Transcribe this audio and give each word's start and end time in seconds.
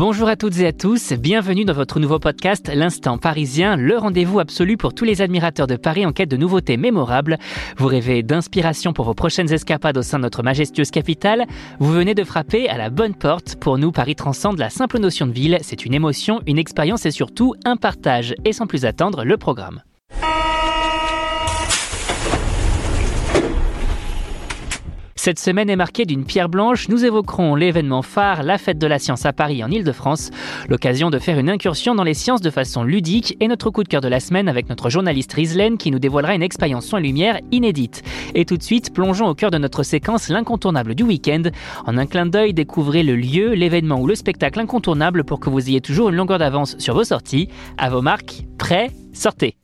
Bonjour 0.00 0.28
à 0.28 0.36
toutes 0.36 0.58
et 0.60 0.66
à 0.66 0.72
tous, 0.72 1.12
bienvenue 1.12 1.66
dans 1.66 1.74
votre 1.74 2.00
nouveau 2.00 2.18
podcast 2.18 2.70
L'Instant 2.74 3.18
Parisien, 3.18 3.76
le 3.76 3.98
rendez-vous 3.98 4.40
absolu 4.40 4.78
pour 4.78 4.94
tous 4.94 5.04
les 5.04 5.20
admirateurs 5.20 5.66
de 5.66 5.76
Paris 5.76 6.06
en 6.06 6.12
quête 6.12 6.30
de 6.30 6.38
nouveautés 6.38 6.78
mémorables. 6.78 7.36
Vous 7.76 7.86
rêvez 7.86 8.22
d'inspiration 8.22 8.94
pour 8.94 9.04
vos 9.04 9.12
prochaines 9.12 9.52
escapades 9.52 9.98
au 9.98 10.02
sein 10.02 10.16
de 10.16 10.22
notre 10.22 10.42
majestueuse 10.42 10.90
capitale 10.90 11.44
Vous 11.80 11.92
venez 11.92 12.14
de 12.14 12.24
frapper 12.24 12.66
à 12.70 12.78
la 12.78 12.88
bonne 12.88 13.14
porte. 13.14 13.56
Pour 13.56 13.76
nous, 13.76 13.92
Paris 13.92 14.16
transcende 14.16 14.58
la 14.58 14.70
simple 14.70 14.98
notion 14.98 15.26
de 15.26 15.32
ville, 15.32 15.58
c'est 15.60 15.84
une 15.84 15.92
émotion, 15.92 16.40
une 16.46 16.56
expérience 16.56 17.04
et 17.04 17.10
surtout 17.10 17.54
un 17.66 17.76
partage. 17.76 18.34
Et 18.46 18.54
sans 18.54 18.66
plus 18.66 18.86
attendre, 18.86 19.22
le 19.22 19.36
programme. 19.36 19.82
Cette 25.22 25.38
semaine 25.38 25.68
est 25.68 25.76
marquée 25.76 26.06
d'une 26.06 26.24
pierre 26.24 26.48
blanche. 26.48 26.88
Nous 26.88 27.04
évoquerons 27.04 27.54
l'événement 27.54 28.00
phare, 28.00 28.42
la 28.42 28.56
fête 28.56 28.78
de 28.78 28.86
la 28.86 28.98
science 28.98 29.26
à 29.26 29.34
Paris 29.34 29.62
en 29.62 29.70
Ile-de-France. 29.70 30.30
L'occasion 30.70 31.10
de 31.10 31.18
faire 31.18 31.38
une 31.38 31.50
incursion 31.50 31.94
dans 31.94 32.04
les 32.04 32.14
sciences 32.14 32.40
de 32.40 32.48
façon 32.48 32.84
ludique 32.84 33.36
et 33.38 33.46
notre 33.46 33.68
coup 33.68 33.82
de 33.82 33.88
cœur 33.88 34.00
de 34.00 34.08
la 34.08 34.18
semaine 34.18 34.48
avec 34.48 34.70
notre 34.70 34.88
journaliste 34.88 35.34
Rizlen 35.34 35.76
qui 35.76 35.90
nous 35.90 35.98
dévoilera 35.98 36.34
une 36.34 36.42
expérience 36.42 36.86
son 36.86 36.96
lumière 36.96 37.38
inédite. 37.52 38.02
Et 38.34 38.46
tout 38.46 38.56
de 38.56 38.62
suite, 38.62 38.94
plongeons 38.94 39.28
au 39.28 39.34
cœur 39.34 39.50
de 39.50 39.58
notre 39.58 39.82
séquence 39.82 40.30
l'incontournable 40.30 40.94
du 40.94 41.02
week-end. 41.02 41.42
En 41.84 41.98
un 41.98 42.06
clin 42.06 42.24
d'œil, 42.24 42.54
découvrez 42.54 43.02
le 43.02 43.14
lieu, 43.14 43.52
l'événement 43.52 44.00
ou 44.00 44.06
le 44.06 44.14
spectacle 44.14 44.58
incontournable 44.58 45.24
pour 45.24 45.38
que 45.38 45.50
vous 45.50 45.68
ayez 45.68 45.82
toujours 45.82 46.08
une 46.08 46.16
longueur 46.16 46.38
d'avance 46.38 46.78
sur 46.78 46.94
vos 46.94 47.04
sorties. 47.04 47.50
À 47.76 47.90
vos 47.90 48.00
marques, 48.00 48.46
prêts, 48.56 48.90
sortez. 49.12 49.54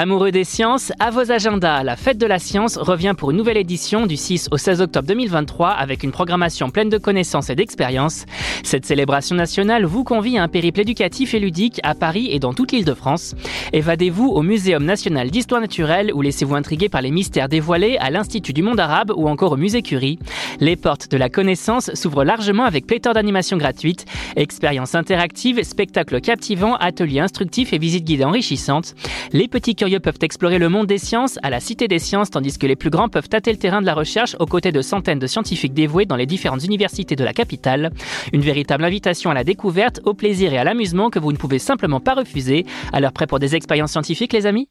Amoureux 0.00 0.30
des 0.30 0.44
sciences, 0.44 0.94
à 0.98 1.10
vos 1.10 1.30
agendas, 1.30 1.82
la 1.82 1.94
fête 1.94 2.16
de 2.16 2.24
la 2.24 2.38
science 2.38 2.78
revient 2.78 3.12
pour 3.14 3.32
une 3.32 3.36
nouvelle 3.36 3.58
édition 3.58 4.06
du 4.06 4.16
6 4.16 4.48
au 4.50 4.56
16 4.56 4.80
octobre 4.80 5.06
2023 5.06 5.68
avec 5.68 6.02
une 6.02 6.10
programmation 6.10 6.70
pleine 6.70 6.88
de 6.88 6.96
connaissances 6.96 7.50
et 7.50 7.54
d'expériences. 7.54 8.24
Cette 8.62 8.86
célébration 8.86 9.36
nationale 9.36 9.84
vous 9.84 10.02
convie 10.02 10.38
à 10.38 10.42
un 10.42 10.48
périple 10.48 10.80
éducatif 10.80 11.34
et 11.34 11.38
ludique 11.38 11.80
à 11.82 11.94
Paris 11.94 12.28
et 12.30 12.38
dans 12.38 12.54
toute 12.54 12.72
l'île 12.72 12.86
de 12.86 12.94
France. 12.94 13.34
Évadez-vous 13.74 14.28
au 14.28 14.40
Muséum 14.40 14.86
national 14.86 15.30
d'histoire 15.30 15.60
naturelle 15.60 16.12
ou 16.14 16.22
laissez-vous 16.22 16.54
intriguer 16.54 16.88
par 16.88 17.02
les 17.02 17.10
mystères 17.10 17.50
dévoilés 17.50 17.98
à 17.98 18.08
l'Institut 18.08 18.54
du 18.54 18.62
monde 18.62 18.80
arabe 18.80 19.12
ou 19.14 19.28
encore 19.28 19.52
au 19.52 19.58
Musée 19.58 19.82
Curie. 19.82 20.18
Les 20.60 20.76
portes 20.76 21.10
de 21.10 21.18
la 21.18 21.28
connaissance 21.28 21.92
s'ouvrent 21.92 22.24
largement 22.24 22.64
avec 22.64 22.86
pléthore 22.86 23.12
d'animations 23.12 23.58
gratuites, 23.58 24.06
expériences 24.36 24.94
interactives, 24.94 25.62
spectacles 25.62 26.22
captivants, 26.22 26.76
ateliers 26.76 27.20
instructifs 27.20 27.74
et 27.74 27.78
visites 27.78 28.04
guidées 28.04 28.24
enrichissantes. 28.24 28.94
Les 29.34 29.46
petits 29.46 29.74
curieux 29.74 29.89
peuvent 29.98 30.18
explorer 30.22 30.58
le 30.58 30.68
monde 30.68 30.86
des 30.86 30.98
sciences 30.98 31.38
à 31.42 31.50
la 31.50 31.58
Cité 31.58 31.88
des 31.88 31.98
sciences, 31.98 32.30
tandis 32.30 32.56
que 32.58 32.66
les 32.66 32.76
plus 32.76 32.90
grands 32.90 33.08
peuvent 33.08 33.28
tâter 33.28 33.50
le 33.50 33.58
terrain 33.58 33.80
de 33.80 33.86
la 33.86 33.94
recherche 33.94 34.36
aux 34.38 34.46
côtés 34.46 34.72
de 34.72 34.82
centaines 34.82 35.18
de 35.18 35.26
scientifiques 35.26 35.74
dévoués 35.74 36.06
dans 36.06 36.16
les 36.16 36.26
différentes 36.26 36.64
universités 36.64 37.16
de 37.16 37.24
la 37.24 37.32
capitale. 37.32 37.90
Une 38.32 38.42
véritable 38.42 38.84
invitation 38.84 39.30
à 39.30 39.34
la 39.34 39.44
découverte, 39.44 40.00
au 40.04 40.14
plaisir 40.14 40.52
et 40.52 40.58
à 40.58 40.64
l'amusement 40.64 41.10
que 41.10 41.18
vous 41.18 41.32
ne 41.32 41.38
pouvez 41.38 41.58
simplement 41.58 42.00
pas 42.00 42.14
refuser. 42.14 42.66
Alors 42.92 43.12
prêt 43.12 43.26
pour 43.26 43.38
des 43.38 43.56
expériences 43.56 43.92
scientifiques 43.92 44.32
les 44.32 44.46
amis? 44.46 44.68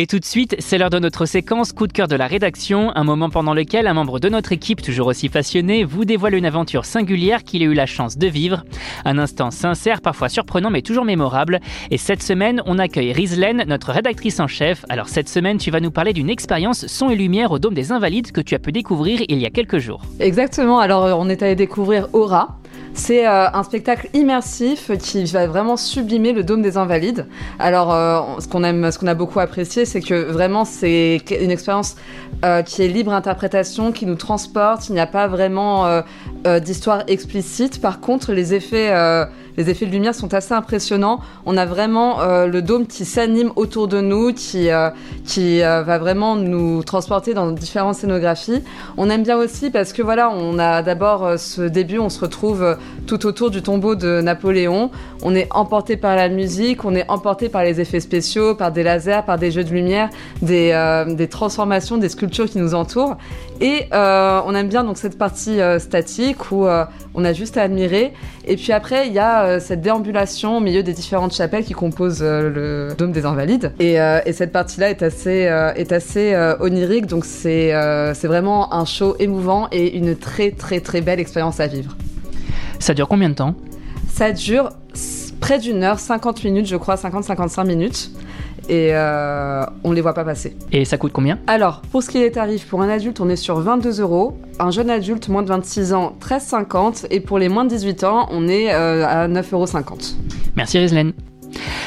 Et 0.00 0.06
tout 0.06 0.20
de 0.20 0.24
suite, 0.24 0.54
c'est 0.60 0.78
l'heure 0.78 0.90
de 0.90 1.00
notre 1.00 1.26
séquence 1.26 1.72
coup 1.72 1.88
de 1.88 1.92
cœur 1.92 2.06
de 2.06 2.14
la 2.14 2.28
rédaction, 2.28 2.92
un 2.94 3.02
moment 3.02 3.30
pendant 3.30 3.52
lequel 3.52 3.88
un 3.88 3.94
membre 3.94 4.20
de 4.20 4.28
notre 4.28 4.52
équipe, 4.52 4.80
toujours 4.80 5.08
aussi 5.08 5.28
passionné, 5.28 5.82
vous 5.82 6.04
dévoile 6.04 6.36
une 6.36 6.46
aventure 6.46 6.84
singulière 6.84 7.42
qu'il 7.42 7.64
a 7.64 7.64
eu 7.64 7.74
la 7.74 7.86
chance 7.86 8.16
de 8.16 8.28
vivre. 8.28 8.62
Un 9.04 9.18
instant 9.18 9.50
sincère, 9.50 10.00
parfois 10.00 10.28
surprenant, 10.28 10.70
mais 10.70 10.82
toujours 10.82 11.04
mémorable. 11.04 11.58
Et 11.90 11.98
cette 11.98 12.22
semaine, 12.22 12.62
on 12.64 12.78
accueille 12.78 13.12
Rizlen, 13.12 13.64
notre 13.66 13.90
rédactrice 13.90 14.38
en 14.38 14.46
chef. 14.46 14.84
Alors 14.88 15.08
cette 15.08 15.28
semaine, 15.28 15.58
tu 15.58 15.72
vas 15.72 15.80
nous 15.80 15.90
parler 15.90 16.12
d'une 16.12 16.30
expérience 16.30 16.86
son 16.86 17.10
et 17.10 17.16
lumière 17.16 17.50
au 17.50 17.58
Dôme 17.58 17.74
des 17.74 17.90
Invalides 17.90 18.30
que 18.30 18.40
tu 18.40 18.54
as 18.54 18.60
pu 18.60 18.70
découvrir 18.70 19.22
il 19.28 19.38
y 19.40 19.46
a 19.46 19.50
quelques 19.50 19.78
jours. 19.78 20.02
Exactement, 20.20 20.78
alors 20.78 21.18
on 21.18 21.28
est 21.28 21.42
allé 21.42 21.56
découvrir 21.56 22.06
Aura. 22.12 22.60
C'est 22.94 23.26
euh, 23.26 23.50
un 23.52 23.62
spectacle 23.62 24.08
immersif 24.14 24.90
qui 24.98 25.24
va 25.26 25.46
vraiment 25.46 25.76
sublimer 25.76 26.32
le 26.32 26.42
dôme 26.42 26.62
des 26.62 26.76
Invalides. 26.76 27.26
Alors, 27.58 27.92
euh, 27.92 28.40
ce 28.40 28.48
qu'on 28.48 28.64
aime, 28.64 28.90
ce 28.90 28.98
qu'on 28.98 29.06
a 29.06 29.14
beaucoup 29.14 29.40
apprécié, 29.40 29.84
c'est 29.84 30.00
que 30.00 30.14
vraiment 30.14 30.64
c'est 30.64 31.22
une 31.40 31.50
expérience 31.50 31.96
euh, 32.44 32.62
qui 32.62 32.82
est 32.82 32.88
libre 32.88 33.12
interprétation, 33.12 33.92
qui 33.92 34.06
nous 34.06 34.16
transporte. 34.16 34.88
Il 34.88 34.92
n'y 34.92 35.00
a 35.00 35.06
pas 35.06 35.26
vraiment 35.26 36.02
d'histoire 36.62 37.02
explicite. 37.08 37.80
Par 37.80 38.00
contre, 38.00 38.32
les 38.32 38.54
effets 38.54 38.90
les 39.58 39.70
effets 39.70 39.86
de 39.86 39.90
lumière 39.90 40.14
sont 40.14 40.32
assez 40.34 40.54
impressionnants. 40.54 41.18
On 41.44 41.56
a 41.56 41.66
vraiment 41.66 42.20
euh, 42.20 42.46
le 42.46 42.62
dôme 42.62 42.86
qui 42.86 43.04
s'anime 43.04 43.50
autour 43.56 43.88
de 43.88 44.00
nous, 44.00 44.32
qui, 44.32 44.70
euh, 44.70 44.90
qui 45.26 45.64
euh, 45.64 45.82
va 45.82 45.98
vraiment 45.98 46.36
nous 46.36 46.84
transporter 46.84 47.34
dans 47.34 47.50
différentes 47.50 47.96
scénographies. 47.96 48.62
On 48.96 49.10
aime 49.10 49.24
bien 49.24 49.36
aussi 49.36 49.70
parce 49.70 49.92
que 49.92 50.00
voilà, 50.00 50.30
on 50.30 50.60
a 50.60 50.82
d'abord 50.82 51.36
ce 51.36 51.62
début, 51.62 51.98
on 51.98 52.08
se 52.08 52.20
retrouve 52.20 52.76
tout 53.08 53.26
autour 53.26 53.50
du 53.50 53.60
tombeau 53.60 53.96
de 53.96 54.20
Napoléon. 54.20 54.92
On 55.24 55.34
est 55.34 55.48
emporté 55.50 55.96
par 55.96 56.14
la 56.14 56.28
musique, 56.28 56.84
on 56.84 56.94
est 56.94 57.10
emporté 57.10 57.48
par 57.48 57.64
les 57.64 57.80
effets 57.80 57.98
spéciaux, 57.98 58.54
par 58.54 58.70
des 58.70 58.84
lasers, 58.84 59.22
par 59.26 59.38
des 59.38 59.50
jeux 59.50 59.64
de 59.64 59.70
lumière, 59.70 60.08
des, 60.40 61.04
des 61.08 61.26
transformations, 61.26 61.98
des 61.98 62.08
sculptures 62.08 62.46
qui 62.46 62.58
nous 62.58 62.74
entourent. 62.74 63.16
Et 63.60 63.88
on 63.92 64.54
aime 64.54 64.68
bien 64.68 64.84
donc 64.84 64.98
cette 64.98 65.18
partie 65.18 65.58
statique 65.78 66.52
où 66.52 66.66
on 67.14 67.24
a 67.24 67.32
juste 67.32 67.56
à 67.56 67.62
admirer. 67.62 68.12
Et 68.46 68.56
puis 68.56 68.72
après, 68.72 69.08
il 69.08 69.12
y 69.12 69.18
a 69.18 69.47
euh, 69.48 69.60
cette 69.60 69.80
déambulation 69.80 70.58
au 70.58 70.60
milieu 70.60 70.82
des 70.82 70.92
différentes 70.92 71.32
chapelles 71.32 71.64
qui 71.64 71.72
composent 71.72 72.22
euh, 72.22 72.88
le 72.88 72.94
dôme 72.94 73.12
des 73.12 73.24
Invalides. 73.24 73.72
Et, 73.80 74.00
euh, 74.00 74.20
et 74.26 74.32
cette 74.32 74.52
partie-là 74.52 74.90
est 74.90 75.02
assez, 75.02 75.48
est 75.76 75.92
assez 75.92 76.36
onirique, 76.60 77.06
donc 77.06 77.24
c'est 77.24 77.72
c'est 78.14 78.26
vraiment 78.26 78.72
un 78.74 78.84
show 78.84 79.16
émouvant 79.18 79.68
et 79.72 79.96
une 79.96 80.16
très 80.16 80.50
très 80.50 80.80
très 80.80 81.00
belle 81.00 81.20
expérience 81.20 81.60
à 81.60 81.66
vivre. 81.66 81.96
Ça 82.78 82.94
dure 82.94 83.08
combien 83.08 83.28
de 83.30 83.34
temps? 83.34 83.54
Ça 84.08 84.32
dure 84.32 84.70
près 85.40 85.58
d'une 85.58 85.82
heure, 85.82 85.98
50 85.98 86.44
minutes, 86.44 86.66
je 86.66 86.76
crois, 86.76 86.96
50-55 86.96 87.66
minutes 87.66 88.10
et 88.68 88.90
euh, 88.92 89.64
on 89.84 89.92
les 89.92 90.00
voit 90.00 90.14
pas 90.14 90.24
passer. 90.24 90.56
Et 90.72 90.84
ça 90.84 90.98
coûte 90.98 91.12
combien? 91.12 91.38
Alors, 91.46 91.82
pour 91.90 92.02
ce 92.02 92.08
qui 92.08 92.18
est 92.18 92.22
des 92.28 92.32
tarifs, 92.32 92.66
pour 92.66 92.82
un 92.82 92.88
adulte, 92.88 93.20
on 93.20 93.28
est 93.28 93.36
sur 93.36 93.60
22 93.60 94.00
euros. 94.00 94.38
Un 94.58 94.70
jeune 94.70 94.90
adulte, 94.90 95.28
moins 95.28 95.42
de 95.42 95.48
26 95.48 95.92
ans, 95.92 96.16
13,50. 96.20 97.06
Et 97.10 97.20
pour 97.20 97.38
les 97.38 97.48
moins 97.48 97.64
de 97.64 97.70
18 97.70 98.04
ans, 98.04 98.28
on 98.30 98.48
est 98.48 98.72
euh, 98.72 99.06
à 99.06 99.28
9,50 99.28 99.54
euros. 99.54 99.66
Merci 100.56 100.78
Rizlen. 100.78 101.12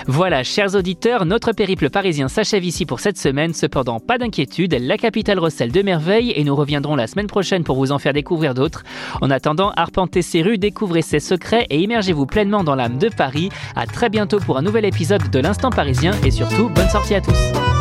Voilà, 0.08 0.44
chers 0.44 0.76
auditeurs, 0.76 1.26
notre 1.26 1.52
périple 1.52 1.90
parisien 1.90 2.28
s'achève 2.28 2.64
ici 2.64 2.86
pour 2.86 3.00
cette 3.00 3.18
semaine. 3.18 3.54
Cependant, 3.54 4.00
pas 4.00 4.18
d'inquiétude, 4.18 4.76
la 4.80 4.98
capitale 4.98 5.40
recèle 5.40 5.72
de 5.72 5.82
merveilles 5.82 6.34
et 6.36 6.44
nous 6.44 6.56
reviendrons 6.56 6.96
la 6.96 7.08
semaine 7.08 7.28
prochaine 7.28 7.64
pour 7.64 7.76
vous 7.76 7.92
en 7.92 8.00
faire 8.00 8.14
découvrir 8.14 8.54
d'autres. 8.54 8.84
En 9.22 9.30
attendant, 9.30 9.72
arpentez 9.76 10.22
ses 10.22 10.42
rues, 10.42 10.58
découvrez 10.58 11.02
ses 11.02 11.20
secrets 11.20 11.68
et 11.70 11.80
immergez-vous 11.80 12.26
pleinement 12.26 12.64
dans 12.64 12.76
l'âme 12.76 12.98
de 12.98 13.10
Paris. 13.10 13.50
À 13.76 13.86
très 13.86 14.10
bientôt 14.10 14.40
pour 14.40 14.58
un 14.58 14.62
nouvel 14.62 14.86
épisode 14.86 15.30
de 15.30 15.40
l'Instant 15.40 15.70
Parisien 15.70 16.14
et 16.26 16.32
surtout, 16.32 16.70
bonne 16.70 16.90
sortie 16.90 17.16
à 17.16 17.22
tous. 17.22 17.81